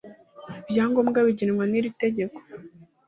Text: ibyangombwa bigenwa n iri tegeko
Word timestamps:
ibyangombwa 0.69 1.19
bigenwa 1.27 1.63
n 1.67 1.73
iri 1.79 1.89
tegeko 2.01 2.37